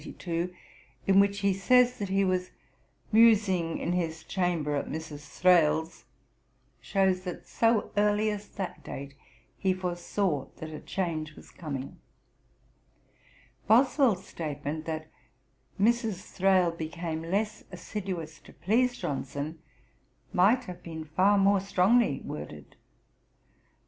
[0.03, 0.57] 145),
[1.05, 2.49] in which he says that he was
[3.11, 5.27] 'musing in his chamber at Mrs.
[5.39, 6.05] Thrale's,'
[6.79, 9.13] shews that so early as that date
[9.59, 11.99] he foresaw that a change was coming.
[13.67, 15.07] Boswell's statement that
[15.79, 16.33] 'Mrs.
[16.35, 19.59] Thrale became less assiduous to please Johnson,'
[20.33, 22.21] might have been far more strongly worded.
[22.21, 22.65] See Dr.
[22.71, 23.67] Burney's Memoirs, ii.